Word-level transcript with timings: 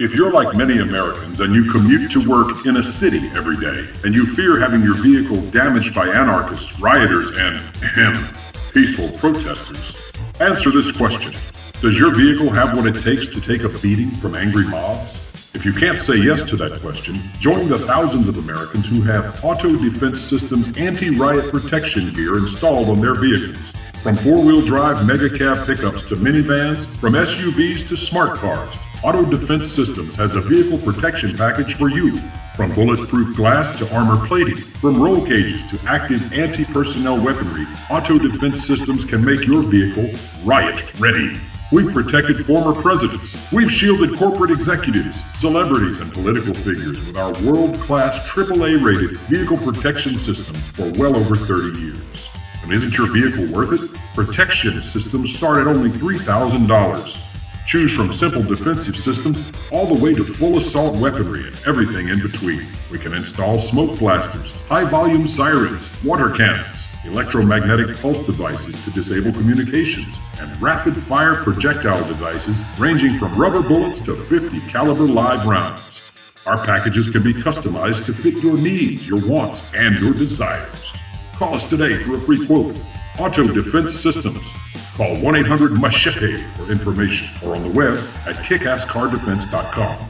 If 0.00 0.14
you're 0.14 0.32
like 0.32 0.56
many 0.56 0.78
Americans 0.78 1.40
and 1.40 1.54
you 1.54 1.70
commute 1.70 2.10
to 2.12 2.26
work 2.26 2.64
in 2.64 2.78
a 2.78 2.82
city 2.82 3.20
every 3.36 3.58
day, 3.58 3.86
and 4.02 4.14
you 4.14 4.24
fear 4.24 4.58
having 4.58 4.80
your 4.80 4.94
vehicle 4.94 5.42
damaged 5.50 5.94
by 5.94 6.08
anarchists, 6.08 6.80
rioters, 6.80 7.32
and 7.32 7.56
ahem, 7.82 8.34
peaceful 8.72 9.10
protesters, 9.18 10.10
answer 10.40 10.70
this 10.70 10.90
question 10.96 11.34
Does 11.82 11.98
your 11.98 12.14
vehicle 12.14 12.48
have 12.48 12.74
what 12.78 12.86
it 12.86 12.98
takes 12.98 13.26
to 13.26 13.42
take 13.42 13.64
a 13.64 13.68
beating 13.80 14.10
from 14.12 14.36
angry 14.36 14.66
mobs? 14.68 15.29
If 15.52 15.64
you 15.64 15.72
can't 15.72 15.98
say 15.98 16.16
yes 16.16 16.44
to 16.44 16.56
that 16.56 16.80
question, 16.80 17.16
join 17.40 17.68
the 17.68 17.76
thousands 17.78 18.28
of 18.28 18.38
Americans 18.38 18.88
who 18.88 19.02
have 19.02 19.44
Auto 19.44 19.68
Defense 19.70 20.20
Systems 20.20 20.78
anti 20.78 21.10
riot 21.16 21.50
protection 21.50 22.12
gear 22.12 22.38
installed 22.38 22.88
on 22.88 23.00
their 23.00 23.16
vehicles. 23.16 23.72
From 24.00 24.14
four 24.14 24.44
wheel 24.44 24.64
drive 24.64 25.04
mega 25.08 25.28
cab 25.28 25.66
pickups 25.66 26.04
to 26.04 26.14
minivans, 26.14 26.96
from 26.96 27.14
SUVs 27.14 27.88
to 27.88 27.96
smart 27.96 28.38
cars, 28.38 28.78
Auto 29.02 29.24
Defense 29.28 29.68
Systems 29.68 30.14
has 30.14 30.36
a 30.36 30.40
vehicle 30.40 30.78
protection 30.78 31.36
package 31.36 31.74
for 31.74 31.90
you. 31.90 32.16
From 32.54 32.72
bulletproof 32.72 33.34
glass 33.34 33.76
to 33.80 33.92
armor 33.92 34.24
plating, 34.28 34.54
from 34.54 35.02
roll 35.02 35.26
cages 35.26 35.64
to 35.64 35.88
active 35.88 36.32
anti 36.32 36.64
personnel 36.64 37.20
weaponry, 37.20 37.66
Auto 37.90 38.18
Defense 38.18 38.64
Systems 38.64 39.04
can 39.04 39.24
make 39.24 39.48
your 39.48 39.62
vehicle 39.62 40.10
riot 40.44 40.92
ready. 41.00 41.40
We've 41.72 41.92
protected 41.92 42.44
former 42.44 42.74
presidents. 42.74 43.52
We've 43.52 43.70
shielded 43.70 44.18
corporate 44.18 44.50
executives, 44.50 45.22
celebrities, 45.38 46.00
and 46.00 46.12
political 46.12 46.52
figures 46.52 47.04
with 47.06 47.16
our 47.16 47.32
world 47.44 47.76
class 47.76 48.18
AAA 48.34 48.82
rated 48.84 49.16
vehicle 49.28 49.56
protection 49.56 50.14
systems 50.14 50.68
for 50.70 50.90
well 51.00 51.16
over 51.16 51.36
30 51.36 51.78
years. 51.78 52.36
And 52.64 52.72
isn't 52.72 52.98
your 52.98 53.12
vehicle 53.12 53.46
worth 53.56 53.72
it? 53.72 53.96
Protection 54.16 54.82
systems 54.82 55.32
start 55.32 55.60
at 55.60 55.68
only 55.68 55.90
$3,000. 55.90 57.29
Choose 57.70 57.94
from 57.94 58.10
simple 58.10 58.42
defensive 58.42 58.96
systems 58.96 59.52
all 59.70 59.86
the 59.86 60.02
way 60.02 60.12
to 60.12 60.24
full 60.24 60.56
assault 60.56 60.96
weaponry 60.96 61.46
and 61.46 61.56
everything 61.68 62.08
in 62.08 62.20
between. 62.20 62.66
We 62.90 62.98
can 62.98 63.12
install 63.14 63.60
smoke 63.60 63.96
blasters, 64.00 64.62
high 64.62 64.82
volume 64.82 65.24
sirens, 65.24 66.02
water 66.04 66.30
cannons, 66.30 66.96
electromagnetic 67.06 67.96
pulse 67.98 68.26
devices 68.26 68.84
to 68.84 68.90
disable 68.90 69.30
communications, 69.30 70.20
and 70.40 70.60
rapid 70.60 70.96
fire 70.96 71.36
projectile 71.36 72.04
devices 72.08 72.68
ranging 72.80 73.14
from 73.14 73.32
rubber 73.34 73.62
bullets 73.62 74.00
to 74.00 74.16
50 74.16 74.58
caliber 74.62 75.04
live 75.04 75.46
rounds. 75.46 76.32
Our 76.46 76.58
packages 76.66 77.08
can 77.08 77.22
be 77.22 77.32
customized 77.32 78.04
to 78.06 78.12
fit 78.12 78.42
your 78.42 78.58
needs, 78.58 79.06
your 79.06 79.24
wants, 79.28 79.72
and 79.76 79.96
your 80.00 80.12
desires. 80.12 81.00
Call 81.34 81.54
us 81.54 81.70
today 81.70 81.98
for 81.98 82.16
a 82.16 82.20
free 82.20 82.44
quote. 82.48 82.74
Auto 83.20 83.42
Defense 83.42 83.92
Systems. 83.92 84.50
Call 84.96 85.14
1 85.20 85.36
800 85.36 85.78
Machete 85.78 86.38
for 86.38 86.72
information 86.72 87.28
or 87.46 87.54
on 87.54 87.62
the 87.62 87.68
web 87.68 87.98
at 88.26 88.36
kickasscardefense.com. 88.36 90.08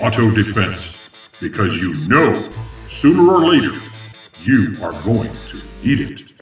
Auto 0.00 0.30
Defense, 0.30 1.28
because 1.38 1.76
you 1.76 1.94
know 2.08 2.32
sooner 2.88 3.30
or 3.30 3.40
later 3.40 3.78
you 4.40 4.74
are 4.82 4.92
going 5.02 5.30
to 5.48 5.62
need 5.84 6.00
it. 6.00 6.35